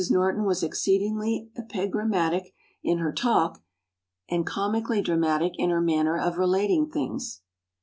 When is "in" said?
2.81-2.97, 5.59-5.69